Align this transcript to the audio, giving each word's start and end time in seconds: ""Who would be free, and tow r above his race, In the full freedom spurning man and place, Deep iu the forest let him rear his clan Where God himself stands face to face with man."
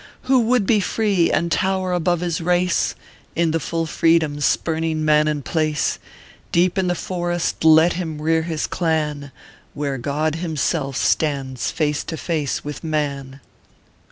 ""Who 0.23 0.39
would 0.39 0.65
be 0.65 0.79
free, 0.79 1.31
and 1.31 1.51
tow 1.51 1.83
r 1.83 1.93
above 1.93 2.21
his 2.21 2.41
race, 2.41 2.95
In 3.35 3.51
the 3.51 3.59
full 3.59 3.85
freedom 3.85 4.39
spurning 4.41 5.05
man 5.05 5.27
and 5.27 5.45
place, 5.45 5.99
Deep 6.51 6.75
iu 6.75 6.81
the 6.85 6.95
forest 6.95 7.63
let 7.63 7.93
him 7.93 8.19
rear 8.19 8.41
his 8.41 8.65
clan 8.65 9.31
Where 9.75 9.99
God 9.99 10.37
himself 10.37 10.97
stands 10.97 11.69
face 11.69 12.03
to 12.05 12.17
face 12.17 12.63
with 12.65 12.83
man." 12.83 13.41